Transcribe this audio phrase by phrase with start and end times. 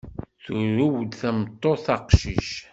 [0.43, 2.49] Turew-d tmeṭṭut aqcic.